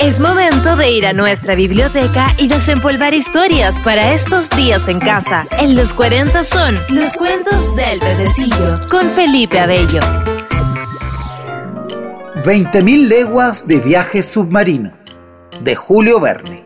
Es 0.00 0.18
momento 0.18 0.74
de 0.74 0.90
ir 0.90 1.06
a 1.06 1.12
nuestra 1.12 1.54
biblioteca 1.54 2.26
y 2.36 2.48
desempolvar 2.48 3.14
historias 3.14 3.80
para 3.82 4.12
estos 4.12 4.50
días 4.50 4.88
en 4.88 4.98
casa. 4.98 5.46
En 5.58 5.76
los 5.76 5.94
40 5.94 6.42
son 6.42 6.74
los 6.90 7.16
cuentos 7.16 7.74
del 7.76 8.00
pececillo 8.00 8.80
con 8.90 9.10
Felipe 9.12 9.60
Abello. 9.60 10.00
20.000 12.44 13.06
leguas 13.06 13.68
de 13.68 13.78
viaje 13.78 14.24
submarino 14.24 14.92
de 15.62 15.76
Julio 15.76 16.20
Verne. 16.20 16.64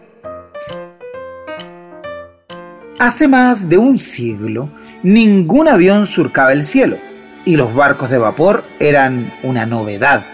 Hace 2.98 3.28
más 3.28 3.68
de 3.68 3.76
un 3.76 3.98
siglo, 3.98 4.70
ningún 5.02 5.68
avión 5.68 6.06
surcaba 6.06 6.52
el 6.54 6.64
cielo 6.64 6.96
y 7.44 7.56
los 7.56 7.74
barcos 7.74 8.08
de 8.08 8.16
vapor 8.16 8.64
eran 8.80 9.34
una 9.42 9.66
novedad. 9.66 10.24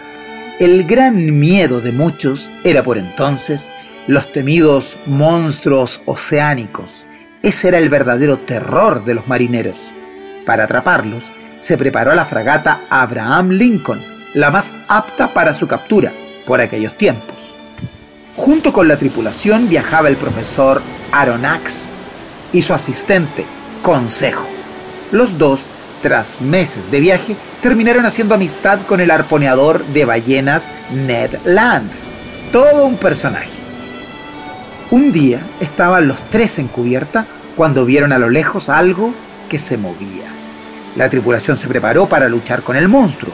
El 0.59 0.83
gran 0.85 1.39
miedo 1.39 1.81
de 1.81 1.91
muchos 1.91 2.51
era 2.63 2.83
por 2.83 2.99
entonces 2.99 3.71
los 4.05 4.31
temidos 4.31 4.97
monstruos 5.07 6.01
oceánicos. 6.05 7.07
Ese 7.41 7.69
era 7.69 7.79
el 7.79 7.89
verdadero 7.89 8.37
terror 8.37 9.03
de 9.03 9.15
los 9.15 9.27
marineros. 9.27 9.79
Para 10.45 10.65
atraparlos, 10.65 11.31
se 11.57 11.75
preparó 11.75 12.13
la 12.13 12.25
fragata 12.25 12.81
Abraham 12.91 13.49
Lincoln, 13.49 14.03
la 14.35 14.51
más 14.51 14.71
apta 14.87 15.33
para 15.33 15.55
su 15.55 15.67
captura 15.67 16.13
por 16.45 16.61
aquellos 16.61 16.95
tiempos. 16.99 17.35
Junto 18.35 18.71
con 18.71 18.87
la 18.87 18.97
tripulación 18.97 19.67
viajaba 19.67 20.07
el 20.07 20.17
profesor 20.17 20.83
Aronnax 21.11 21.87
y 22.51 22.61
su 22.61 22.75
asistente, 22.75 23.43
Consejo. 23.81 24.47
Los 25.11 25.39
dos, 25.39 25.65
tras 26.03 26.41
meses 26.41 26.91
de 26.91 26.99
viaje, 26.99 27.35
terminaron 27.63 28.05
haciendo 28.05 28.35
amistad 28.35 28.79
con 28.85 28.99
el 28.99 29.09
arponeador 29.09 29.85
de 29.85 30.03
ballenas 30.03 30.69
Ned 30.91 31.31
Land. 31.45 31.89
Todo 32.51 32.85
un 32.85 32.97
personaje. 32.97 33.49
Un 34.91 35.13
día 35.13 35.39
estaban 35.61 36.09
los 36.09 36.17
tres 36.29 36.59
en 36.59 36.67
cubierta 36.67 37.25
cuando 37.55 37.85
vieron 37.85 38.11
a 38.11 38.19
lo 38.19 38.29
lejos 38.29 38.67
algo 38.67 39.13
que 39.47 39.59
se 39.59 39.77
movía. 39.77 40.25
La 40.97 41.09
tripulación 41.09 41.55
se 41.55 41.69
preparó 41.69 42.05
para 42.05 42.27
luchar 42.27 42.63
con 42.63 42.75
el 42.75 42.89
monstruo, 42.89 43.33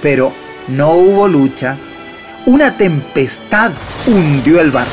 pero 0.00 0.32
no 0.68 0.92
hubo 0.92 1.28
lucha. 1.28 1.76
Una 2.46 2.78
tempestad 2.78 3.72
hundió 4.06 4.58
el 4.62 4.70
barco. 4.70 4.90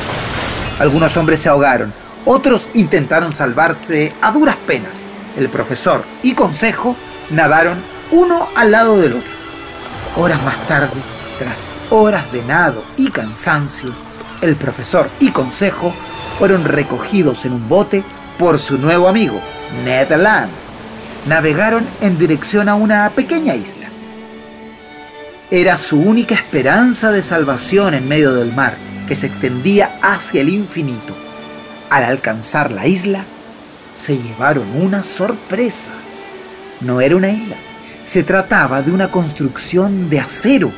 Algunos 0.78 1.16
hombres 1.16 1.40
se 1.40 1.48
ahogaron, 1.48 1.90
otros 2.26 2.68
intentaron 2.74 3.32
salvarse 3.32 4.12
a 4.20 4.30
duras 4.30 4.56
penas. 4.66 5.08
El 5.38 5.48
profesor 5.48 6.04
y 6.22 6.34
consejo 6.34 6.94
nadaron 7.30 7.97
uno 8.10 8.48
al 8.54 8.70
lado 8.70 9.00
del 9.00 9.14
otro. 9.14 9.32
Horas 10.16 10.42
más 10.42 10.66
tarde, 10.66 11.00
tras 11.38 11.70
horas 11.90 12.30
de 12.32 12.44
nado 12.44 12.84
y 12.96 13.10
cansancio, 13.10 13.92
el 14.40 14.56
profesor 14.56 15.08
y 15.20 15.30
consejo 15.30 15.92
fueron 16.38 16.64
recogidos 16.64 17.44
en 17.44 17.52
un 17.52 17.68
bote 17.68 18.02
por 18.38 18.58
su 18.58 18.78
nuevo 18.78 19.08
amigo, 19.08 19.40
Ned 19.84 20.10
Land. 20.10 20.50
Navegaron 21.26 21.86
en 22.00 22.18
dirección 22.18 22.68
a 22.68 22.74
una 22.74 23.10
pequeña 23.10 23.54
isla. 23.54 23.88
Era 25.50 25.76
su 25.76 26.00
única 26.00 26.34
esperanza 26.34 27.10
de 27.10 27.22
salvación 27.22 27.94
en 27.94 28.06
medio 28.06 28.34
del 28.34 28.52
mar, 28.52 28.76
que 29.08 29.14
se 29.14 29.26
extendía 29.26 29.98
hacia 30.02 30.42
el 30.42 30.50
infinito. 30.50 31.14
Al 31.90 32.04
alcanzar 32.04 32.70
la 32.70 32.86
isla, 32.86 33.24
se 33.94 34.18
llevaron 34.18 34.68
una 34.80 35.02
sorpresa. 35.02 35.90
No 36.80 37.00
era 37.00 37.16
una 37.16 37.30
isla, 37.30 37.56
se 38.08 38.22
trataba 38.22 38.80
de 38.80 38.90
una 38.90 39.10
construcción 39.10 40.08
de 40.08 40.18
acero. 40.18 40.72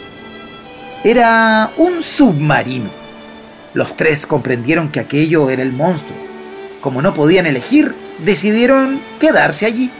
Era 1.04 1.70
un 1.76 2.02
submarino. 2.02 2.90
Los 3.72 3.96
tres 3.96 4.26
comprendieron 4.26 4.88
que 4.88 4.98
aquello 4.98 5.48
era 5.48 5.62
el 5.62 5.72
monstruo. 5.72 6.16
Como 6.80 7.02
no 7.02 7.14
podían 7.14 7.46
elegir, 7.46 7.94
decidieron 8.18 9.00
quedarse 9.20 9.64
allí. 9.64 9.92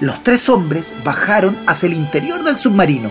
Los 0.00 0.22
tres 0.22 0.50
hombres 0.50 0.94
bajaron 1.02 1.56
hacia 1.66 1.86
el 1.86 1.94
interior 1.94 2.44
del 2.44 2.58
submarino 2.58 3.10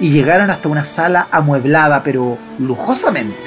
y 0.00 0.10
llegaron 0.10 0.50
hasta 0.50 0.68
una 0.68 0.82
sala 0.82 1.28
amueblada 1.30 2.02
pero 2.02 2.36
lujosamente. 2.58 3.38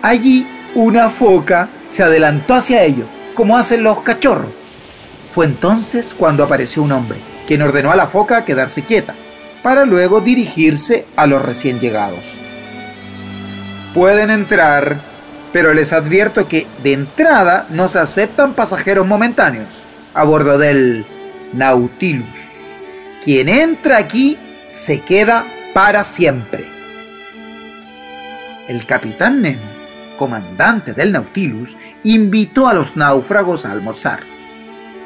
Allí 0.00 0.46
una 0.74 1.10
foca 1.10 1.68
se 1.90 2.02
adelantó 2.02 2.54
hacia 2.54 2.82
ellos, 2.82 3.08
como 3.34 3.58
hacen 3.58 3.82
los 3.82 3.98
cachorros. 4.00 4.50
Fue 5.34 5.44
entonces 5.44 6.14
cuando 6.16 6.42
apareció 6.42 6.82
un 6.82 6.92
hombre, 6.92 7.18
quien 7.46 7.62
ordenó 7.62 7.90
a 7.90 7.96
la 7.96 8.06
foca 8.06 8.44
quedarse 8.44 8.82
quieta, 8.82 9.14
para 9.62 9.84
luego 9.84 10.20
dirigirse 10.20 11.06
a 11.16 11.26
los 11.26 11.42
recién 11.42 11.80
llegados. 11.80 12.24
Pueden 13.94 14.30
entrar, 14.30 14.98
pero 15.52 15.72
les 15.72 15.92
advierto 15.92 16.48
que 16.48 16.66
de 16.82 16.92
entrada 16.92 17.66
no 17.70 17.88
se 17.88 17.98
aceptan 17.98 18.54
pasajeros 18.54 19.06
momentáneos 19.06 19.84
a 20.12 20.24
bordo 20.24 20.58
del 20.58 21.06
Nautilus. 21.52 22.26
Quien 23.22 23.48
entra 23.48 23.98
aquí 23.98 24.38
se 24.68 25.00
queda 25.00 25.46
para 25.72 26.04
siempre. 26.04 26.66
El 28.68 28.84
capitán 28.86 29.42
Nemo 29.42 29.74
comandante 30.16 30.92
del 30.92 31.12
Nautilus, 31.12 31.76
invitó 32.02 32.68
a 32.68 32.74
los 32.74 32.96
náufragos 32.96 33.66
a 33.66 33.72
almorzar. 33.72 34.20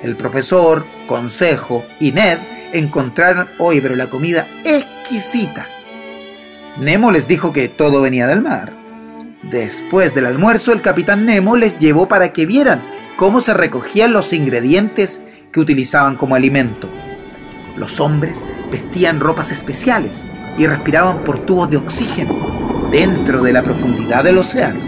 El 0.02 0.16
profesor, 0.16 0.86
Consejo 1.08 1.84
y 1.98 2.12
Ned 2.12 2.38
encontraron 2.72 3.48
hoy 3.58 3.80
pero 3.80 3.96
la 3.96 4.08
comida 4.08 4.46
exquisita. 4.64 5.68
Nemo 6.78 7.10
les 7.10 7.26
dijo 7.26 7.52
que 7.52 7.68
todo 7.68 8.00
venía 8.00 8.28
del 8.28 8.40
mar. 8.40 8.72
Después 9.42 10.14
del 10.14 10.26
almuerzo, 10.26 10.72
el 10.72 10.82
capitán 10.82 11.26
Nemo 11.26 11.56
les 11.56 11.78
llevó 11.78 12.06
para 12.06 12.32
que 12.32 12.46
vieran 12.46 12.82
cómo 13.16 13.40
se 13.40 13.54
recogían 13.54 14.12
los 14.12 14.32
ingredientes 14.32 15.20
que 15.50 15.60
utilizaban 15.60 16.16
como 16.16 16.36
alimento. 16.36 16.88
Los 17.76 17.98
hombres 17.98 18.46
vestían 18.70 19.18
ropas 19.18 19.50
especiales 19.50 20.26
y 20.56 20.66
respiraban 20.66 21.24
por 21.24 21.44
tubos 21.44 21.70
de 21.70 21.76
oxígeno 21.76 22.88
dentro 22.92 23.42
de 23.42 23.52
la 23.52 23.64
profundidad 23.64 24.22
del 24.22 24.38
océano. 24.38 24.80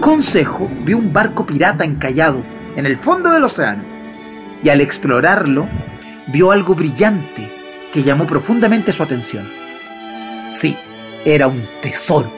Consejo 0.00 0.70
vio 0.84 0.98
un 0.98 1.12
barco 1.14 1.46
pirata 1.46 1.84
encallado 1.84 2.53
en 2.76 2.86
el 2.86 2.98
fondo 2.98 3.30
del 3.30 3.44
océano 3.44 3.84
y 4.62 4.68
al 4.68 4.80
explorarlo 4.80 5.68
vio 6.28 6.50
algo 6.50 6.74
brillante 6.74 7.52
que 7.92 8.02
llamó 8.02 8.26
profundamente 8.26 8.92
su 8.92 9.02
atención. 9.02 9.48
Sí, 10.44 10.76
era 11.24 11.46
un 11.46 11.66
tesoro. 11.80 12.32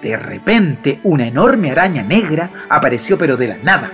De 0.00 0.16
repente 0.16 1.00
una 1.02 1.26
enorme 1.26 1.70
araña 1.70 2.02
negra 2.02 2.50
apareció 2.68 3.18
pero 3.18 3.36
de 3.36 3.48
la 3.48 3.58
nada. 3.58 3.90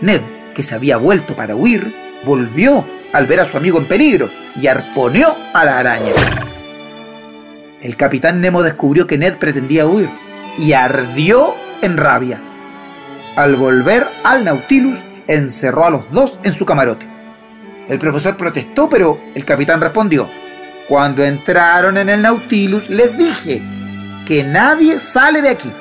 Ned, 0.00 0.20
que 0.54 0.62
se 0.62 0.74
había 0.74 0.96
vuelto 0.96 1.36
para 1.36 1.54
huir, 1.54 1.94
volvió 2.24 2.86
al 3.12 3.26
ver 3.26 3.40
a 3.40 3.46
su 3.46 3.56
amigo 3.56 3.78
en 3.78 3.86
peligro 3.86 4.30
y 4.60 4.66
arponeó 4.66 5.36
a 5.52 5.64
la 5.64 5.78
araña. 5.78 6.12
El 7.80 7.96
capitán 7.96 8.40
Nemo 8.40 8.62
descubrió 8.62 9.06
que 9.06 9.18
Ned 9.18 9.36
pretendía 9.36 9.86
huir 9.86 10.08
y 10.56 10.72
ardió 10.72 11.54
en 11.82 11.96
rabia. 11.96 12.40
Al 13.36 13.56
volver 13.56 14.06
al 14.24 14.44
Nautilus, 14.44 15.02
encerró 15.26 15.86
a 15.86 15.90
los 15.90 16.10
dos 16.10 16.38
en 16.42 16.52
su 16.52 16.66
camarote. 16.66 17.06
El 17.88 17.98
profesor 17.98 18.36
protestó, 18.36 18.88
pero 18.88 19.18
el 19.34 19.44
capitán 19.44 19.80
respondió, 19.80 20.28
cuando 20.88 21.24
entraron 21.24 21.96
en 21.96 22.08
el 22.08 22.22
Nautilus 22.22 22.90
les 22.90 23.16
dije 23.16 23.62
que 24.26 24.44
nadie 24.44 24.98
sale 24.98 25.40
de 25.40 25.48
aquí. 25.48 25.72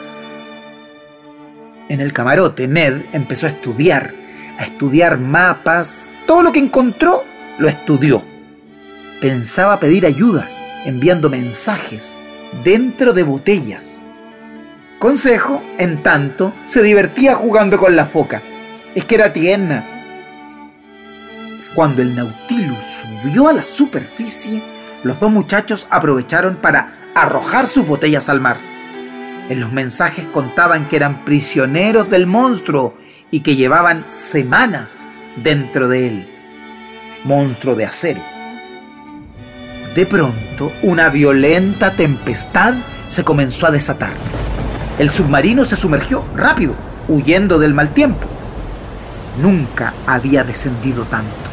En 1.89 1.99
el 1.99 2.13
camarote, 2.13 2.67
Ned 2.67 3.01
empezó 3.11 3.47
a 3.47 3.49
estudiar, 3.49 4.13
a 4.57 4.63
estudiar 4.63 5.19
mapas, 5.19 6.13
todo 6.25 6.43
lo 6.43 6.51
que 6.53 6.59
encontró 6.59 7.25
lo 7.57 7.67
estudió. 7.67 8.23
Pensaba 9.19 9.79
pedir 9.79 10.05
ayuda, 10.05 10.49
enviando 10.85 11.29
mensajes 11.29 12.17
dentro 12.63 13.11
de 13.11 13.23
botellas. 13.23 14.03
Consejo, 15.01 15.63
en 15.79 16.03
tanto, 16.03 16.53
se 16.65 16.83
divertía 16.83 17.33
jugando 17.33 17.75
con 17.75 17.95
la 17.95 18.05
foca. 18.05 18.43
Es 18.93 19.03
que 19.03 19.15
era 19.15 19.33
tierna. 19.33 19.83
Cuando 21.73 22.03
el 22.03 22.13
Nautilus 22.13 23.01
subió 23.23 23.47
a 23.47 23.53
la 23.53 23.63
superficie, 23.63 24.61
los 25.01 25.19
dos 25.19 25.31
muchachos 25.31 25.87
aprovecharon 25.89 26.57
para 26.57 27.09
arrojar 27.15 27.65
sus 27.65 27.87
botellas 27.87 28.29
al 28.29 28.41
mar. 28.41 28.57
En 29.49 29.59
los 29.59 29.71
mensajes 29.71 30.25
contaban 30.25 30.87
que 30.87 30.97
eran 30.97 31.25
prisioneros 31.25 32.07
del 32.11 32.27
monstruo 32.27 32.95
y 33.31 33.39
que 33.39 33.55
llevaban 33.55 34.05
semanas 34.07 35.07
dentro 35.35 35.87
de 35.87 36.07
él. 36.09 36.29
Monstruo 37.23 37.73
de 37.73 37.85
acero. 37.85 38.21
De 39.95 40.05
pronto, 40.05 40.71
una 40.83 41.09
violenta 41.09 41.95
tempestad 41.95 42.75
se 43.07 43.23
comenzó 43.23 43.65
a 43.65 43.71
desatar. 43.71 44.13
El 44.99 45.09
submarino 45.09 45.65
se 45.65 45.75
sumergió 45.75 46.25
rápido, 46.35 46.75
huyendo 47.07 47.59
del 47.59 47.73
mal 47.73 47.93
tiempo. 47.93 48.27
Nunca 49.41 49.93
había 50.05 50.43
descendido 50.43 51.05
tanto. 51.05 51.51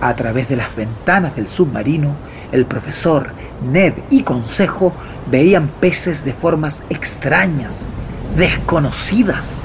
A 0.00 0.16
través 0.16 0.48
de 0.48 0.56
las 0.56 0.74
ventanas 0.74 1.36
del 1.36 1.46
submarino, 1.46 2.16
el 2.50 2.66
profesor, 2.66 3.30
Ned 3.62 3.94
y 4.10 4.22
Consejo 4.22 4.92
veían 5.30 5.68
peces 5.68 6.24
de 6.24 6.32
formas 6.32 6.82
extrañas, 6.90 7.86
desconocidas. 8.36 9.62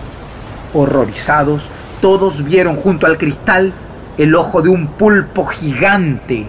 Horrorizados, 0.73 1.71
todos 2.01 2.43
vieron 2.43 2.75
junto 2.75 3.07
al 3.07 3.17
cristal 3.17 3.73
el 4.17 4.35
ojo 4.35 4.61
de 4.61 4.69
un 4.69 4.87
pulpo 4.87 5.45
gigante. 5.45 6.47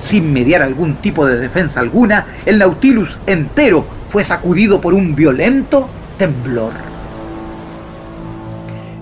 Sin 0.00 0.32
mediar 0.32 0.62
algún 0.62 0.96
tipo 0.96 1.26
de 1.26 1.38
defensa 1.38 1.80
alguna, 1.80 2.26
el 2.46 2.58
Nautilus 2.58 3.18
entero 3.26 3.86
fue 4.08 4.22
sacudido 4.22 4.80
por 4.80 4.94
un 4.94 5.14
violento 5.14 5.88
temblor. 6.18 6.72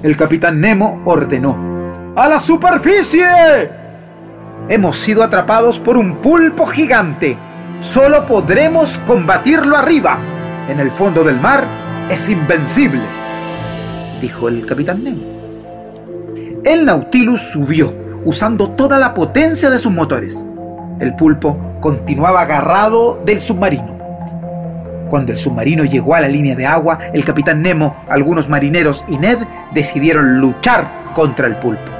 El 0.02 0.16
capitán 0.16 0.60
Nemo 0.60 1.00
ordenó, 1.04 2.12
¡A 2.16 2.28
la 2.28 2.38
superficie! 2.38 3.24
Hemos 4.68 4.98
sido 4.98 5.22
atrapados 5.22 5.78
por 5.80 5.96
un 5.96 6.16
pulpo 6.16 6.66
gigante. 6.66 7.36
Solo 7.80 8.26
podremos 8.26 8.98
combatirlo 9.06 9.76
arriba. 9.76 10.18
En 10.68 10.78
el 10.78 10.90
fondo 10.90 11.24
del 11.24 11.40
mar 11.40 11.64
es 12.08 12.28
invencible, 12.28 13.02
dijo 14.20 14.48
el 14.48 14.64
capitán 14.66 15.02
Nemo. 15.02 15.22
El 16.64 16.84
Nautilus 16.84 17.40
subió, 17.40 17.92
usando 18.24 18.70
toda 18.70 18.98
la 18.98 19.14
potencia 19.14 19.68
de 19.68 19.78
sus 19.78 19.90
motores. 19.90 20.46
El 21.02 21.16
pulpo 21.16 21.58
continuaba 21.80 22.42
agarrado 22.42 23.20
del 23.26 23.40
submarino. 23.40 23.98
Cuando 25.10 25.32
el 25.32 25.38
submarino 25.38 25.84
llegó 25.84 26.14
a 26.14 26.20
la 26.20 26.28
línea 26.28 26.54
de 26.54 26.64
agua, 26.64 27.00
el 27.12 27.24
capitán 27.24 27.60
Nemo, 27.60 27.96
algunos 28.08 28.48
marineros 28.48 29.04
y 29.08 29.18
Ned 29.18 29.38
decidieron 29.74 30.38
luchar 30.38 30.86
contra 31.12 31.48
el 31.48 31.56
pulpo. 31.56 31.90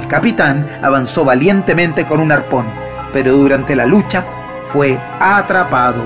El 0.00 0.06
capitán 0.06 0.64
avanzó 0.82 1.24
valientemente 1.24 2.06
con 2.06 2.20
un 2.20 2.30
arpón, 2.30 2.66
pero 3.12 3.32
durante 3.32 3.74
la 3.74 3.86
lucha 3.86 4.24
fue 4.62 5.00
atrapado. 5.18 6.04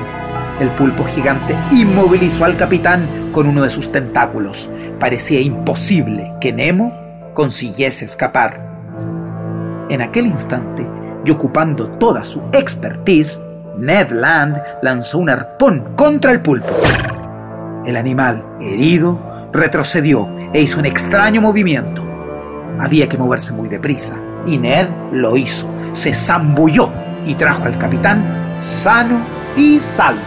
El 0.59 0.71
pulpo 0.71 1.05
gigante 1.05 1.55
inmovilizó 1.71 2.47
al 2.47 2.57
capitán 2.57 3.07
con 3.31 3.47
uno 3.47 3.63
de 3.63 3.69
sus 3.69 3.93
tentáculos. 3.93 4.71
Parecía 4.99 5.43
imposible 5.43 6.33
que 6.41 6.55
Nemo 6.55 6.95
consiguiese 7.35 8.07
escapar. 8.07 8.59
En 9.91 10.01
aquel 10.01 10.27
instante, 10.27 10.96
y 11.27 11.31
ocupando 11.31 11.89
toda 11.99 12.25
su 12.25 12.41
expertise, 12.53 13.41
Ned 13.77 14.11
Land 14.13 14.63
lanzó 14.83 15.19
un 15.19 15.29
arpón 15.29 15.95
contra 15.97 16.31
el 16.31 16.41
pulpo. 16.41 16.69
El 17.85 17.97
animal, 17.97 18.45
herido, 18.61 19.49
retrocedió 19.53 20.29
e 20.53 20.63
hizo 20.63 20.79
un 20.79 20.87
extraño 20.87 21.41
movimiento. 21.41 22.03
Había 22.79 23.09
que 23.09 23.19
moverse 23.19 23.53
muy 23.53 23.69
deprisa, 23.69 24.17
y 24.47 24.57
Ned 24.57 24.87
lo 25.13 25.37
hizo. 25.37 25.69
Se 25.93 26.15
zambulló 26.15 26.93
y 27.27 27.35
trajo 27.35 27.65
al 27.65 27.77
capitán 27.77 28.57
sano 28.61 29.19
y 29.57 29.81
salvo. 29.81 30.21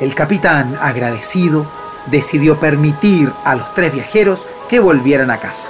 El 0.00 0.14
capitán, 0.14 0.76
agradecido, 0.80 1.66
decidió 2.06 2.58
permitir 2.58 3.32
a 3.44 3.54
los 3.54 3.74
tres 3.74 3.94
viajeros 3.94 4.46
que 4.68 4.80
volvieran 4.80 5.30
a 5.30 5.38
casa. 5.38 5.68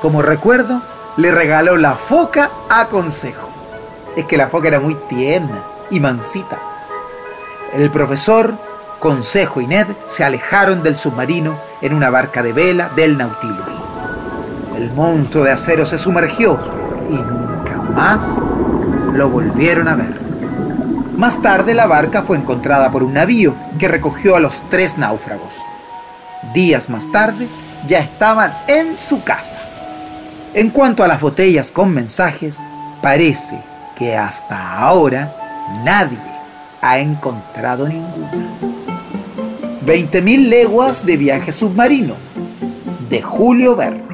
Como 0.00 0.22
recuerdo, 0.22 0.80
le 1.16 1.30
regaló 1.30 1.76
la 1.76 1.94
foca 1.94 2.50
a 2.68 2.86
Consejo. 2.86 3.48
Es 4.16 4.24
que 4.26 4.36
la 4.36 4.48
foca 4.48 4.68
era 4.68 4.80
muy 4.80 4.94
tierna 5.08 5.62
y 5.90 6.00
mansita. 6.00 6.58
El 7.72 7.90
profesor, 7.90 8.54
Consejo 8.98 9.60
y 9.60 9.66
Ned 9.66 9.86
se 10.06 10.24
alejaron 10.24 10.82
del 10.82 10.96
submarino 10.96 11.56
en 11.80 11.94
una 11.94 12.10
barca 12.10 12.42
de 12.42 12.52
vela 12.52 12.90
del 12.96 13.18
Nautilus. 13.18 13.58
El 14.76 14.92
monstruo 14.92 15.44
de 15.44 15.52
acero 15.52 15.86
se 15.86 15.98
sumergió 15.98 16.58
y 17.08 17.14
nunca 17.14 17.76
más 17.94 18.38
lo 19.12 19.28
volvieron 19.28 19.88
a 19.88 19.94
ver. 19.94 20.20
Más 21.16 21.40
tarde 21.40 21.74
la 21.74 21.86
barca 21.86 22.22
fue 22.22 22.36
encontrada 22.36 22.90
por 22.90 23.04
un 23.04 23.14
navío 23.14 23.54
que 23.78 23.86
recogió 23.86 24.34
a 24.34 24.40
los 24.40 24.54
tres 24.68 24.98
náufragos. 24.98 25.54
Días 26.52 26.90
más 26.90 27.10
tarde 27.12 27.48
ya 27.86 28.00
estaban 28.00 28.52
en 28.66 28.96
su 28.96 29.22
casa. 29.22 29.63
En 30.54 30.70
cuanto 30.70 31.02
a 31.02 31.08
las 31.08 31.20
botellas 31.20 31.72
con 31.72 31.92
mensajes, 31.92 32.60
parece 33.02 33.58
que 33.98 34.16
hasta 34.16 34.78
ahora 34.78 35.34
nadie 35.84 36.18
ha 36.80 36.98
encontrado 37.00 37.88
ninguna. 37.88 38.30
20.000 39.84 40.48
leguas 40.48 41.04
de 41.04 41.16
viaje 41.16 41.50
submarino, 41.50 42.14
de 43.10 43.20
Julio 43.20 43.74
Verne. 43.74 44.04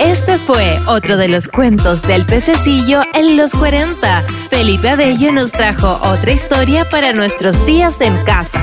Este 0.00 0.36
fue 0.36 0.78
otro 0.86 1.16
de 1.16 1.28
los 1.28 1.48
cuentos 1.48 2.02
del 2.02 2.26
pececillo 2.26 3.00
en 3.14 3.38
los 3.38 3.54
40. 3.54 4.22
Felipe 4.50 4.90
Abello 4.90 5.32
nos 5.32 5.50
trajo 5.50 5.98
otra 6.02 6.32
historia 6.32 6.86
para 6.90 7.14
nuestros 7.14 7.64
días 7.64 7.98
en 8.02 8.22
casa. 8.24 8.60